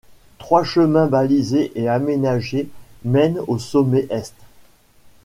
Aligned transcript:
Trois 0.39 0.63
chemins 0.63 1.05
balisés 1.05 1.71
et 1.75 1.87
aménagés 1.87 2.69
mènent 3.03 3.39
au 3.45 3.59
sommet 3.59 4.07
est. 4.09 4.33